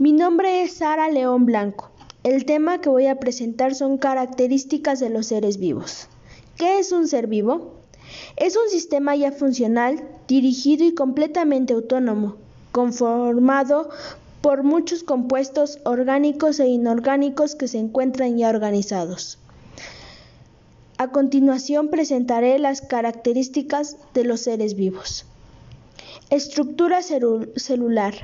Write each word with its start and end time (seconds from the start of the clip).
Mi 0.00 0.14
nombre 0.14 0.62
es 0.62 0.76
Sara 0.76 1.10
León 1.10 1.44
Blanco. 1.44 1.90
El 2.22 2.46
tema 2.46 2.80
que 2.80 2.88
voy 2.88 3.06
a 3.06 3.20
presentar 3.20 3.74
son 3.74 3.98
características 3.98 4.98
de 4.98 5.10
los 5.10 5.26
seres 5.26 5.58
vivos. 5.58 6.08
¿Qué 6.56 6.78
es 6.78 6.90
un 6.90 7.06
ser 7.06 7.26
vivo? 7.26 7.74
Es 8.38 8.56
un 8.56 8.70
sistema 8.70 9.14
ya 9.14 9.30
funcional, 9.30 10.02
dirigido 10.26 10.86
y 10.86 10.94
completamente 10.94 11.74
autónomo, 11.74 12.36
conformado 12.72 13.90
por 14.40 14.62
muchos 14.62 15.02
compuestos 15.02 15.80
orgánicos 15.84 16.60
e 16.60 16.68
inorgánicos 16.68 17.54
que 17.54 17.68
se 17.68 17.76
encuentran 17.76 18.38
ya 18.38 18.48
organizados. 18.48 19.36
A 20.96 21.08
continuación 21.08 21.88
presentaré 21.88 22.58
las 22.58 22.80
características 22.80 23.98
de 24.14 24.24
los 24.24 24.40
seres 24.40 24.76
vivos. 24.76 25.26
Estructura 26.30 27.02
celular. 27.02 28.14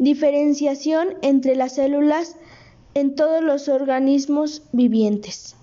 Diferenciación 0.00 1.08
entre 1.20 1.54
las 1.54 1.74
células 1.74 2.36
en 2.94 3.14
todos 3.14 3.44
los 3.44 3.68
organismos 3.68 4.62
vivientes. 4.72 5.56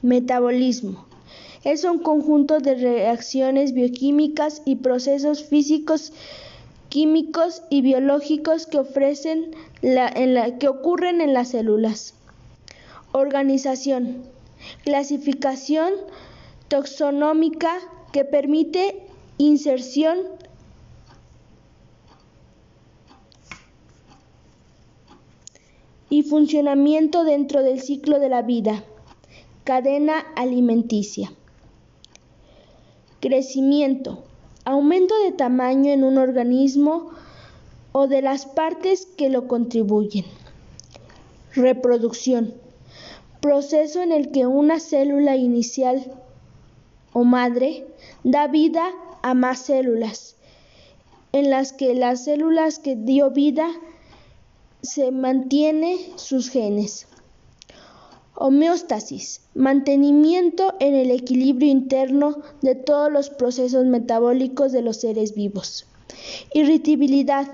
Metabolismo. 0.00 1.04
Es 1.62 1.84
un 1.84 1.98
conjunto 1.98 2.60
de 2.60 2.74
reacciones 2.74 3.74
bioquímicas 3.74 4.62
y 4.64 4.76
procesos 4.76 5.44
físicos, 5.44 6.14
químicos 6.88 7.62
y 7.68 7.82
biológicos 7.82 8.66
que, 8.66 8.78
ocurren 8.78 9.60
en 11.20 11.34
las 11.34 11.48
células. 11.50 12.14
Organización. 13.12 14.22
Clasificación 14.84 15.92
taxonómica 16.68 17.74
que 18.10 18.24
permite 18.24 19.02
inserción 19.36 20.16
y 26.10 26.24
funcionamiento 26.24 27.24
dentro 27.24 27.62
del 27.62 27.80
ciclo 27.80 28.18
de 28.18 28.28
la 28.28 28.42
vida, 28.42 28.84
cadena 29.64 30.18
alimenticia. 30.34 31.32
Crecimiento, 33.20 34.24
aumento 34.64 35.14
de 35.24 35.32
tamaño 35.32 35.92
en 35.92 36.02
un 36.02 36.18
organismo 36.18 37.10
o 37.92 38.08
de 38.08 38.22
las 38.22 38.44
partes 38.44 39.06
que 39.06 39.30
lo 39.30 39.46
contribuyen. 39.46 40.24
Reproducción, 41.54 42.54
proceso 43.40 44.02
en 44.02 44.10
el 44.10 44.32
que 44.32 44.46
una 44.46 44.80
célula 44.80 45.36
inicial 45.36 46.12
o 47.12 47.24
madre 47.24 47.86
da 48.24 48.48
vida 48.48 48.90
a 49.22 49.34
más 49.34 49.60
células, 49.60 50.36
en 51.32 51.50
las 51.50 51.72
que 51.72 51.94
las 51.94 52.24
células 52.24 52.78
que 52.80 52.96
dio 52.96 53.30
vida 53.30 53.68
se 54.82 55.10
mantiene 55.10 55.98
sus 56.16 56.50
genes. 56.50 57.06
Homeostasis, 58.34 59.42
mantenimiento 59.54 60.74
en 60.80 60.94
el 60.94 61.10
equilibrio 61.10 61.70
interno 61.70 62.38
de 62.62 62.74
todos 62.74 63.12
los 63.12 63.28
procesos 63.28 63.84
metabólicos 63.84 64.72
de 64.72 64.80
los 64.80 64.96
seres 64.96 65.34
vivos. 65.34 65.86
Irritabilidad, 66.54 67.46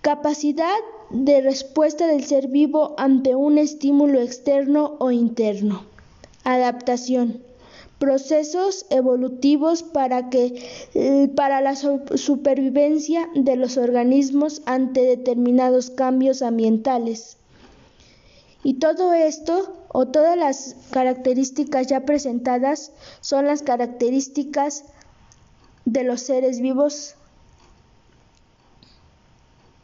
capacidad 0.00 0.78
de 1.10 1.42
respuesta 1.42 2.06
del 2.06 2.24
ser 2.24 2.48
vivo 2.48 2.94
ante 2.96 3.34
un 3.34 3.58
estímulo 3.58 4.20
externo 4.20 4.96
o 4.98 5.10
interno. 5.10 5.84
Adaptación, 6.44 7.42
procesos 8.02 8.84
evolutivos 8.90 9.84
para, 9.84 10.28
que, 10.28 10.68
eh, 10.94 11.28
para 11.36 11.60
la 11.60 11.76
supervivencia 11.76 13.28
de 13.36 13.54
los 13.54 13.76
organismos 13.76 14.60
ante 14.66 15.02
determinados 15.02 15.90
cambios 15.90 16.42
ambientales. 16.42 17.36
Y 18.64 18.80
todo 18.80 19.14
esto 19.14 19.72
o 19.86 20.08
todas 20.08 20.36
las 20.36 20.74
características 20.90 21.86
ya 21.86 22.00
presentadas 22.00 22.90
son 23.20 23.46
las 23.46 23.62
características 23.62 24.82
de 25.84 26.02
los 26.02 26.22
seres 26.22 26.60
vivos 26.60 27.14